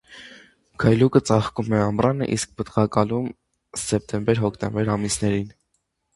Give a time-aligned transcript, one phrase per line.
[0.83, 3.29] Գայլուկը ծաղկում է ամռանը, իսկ պտղակալում՝
[3.83, 5.55] սեպտեմբեր֊հոկտեմբեր ամիսներին։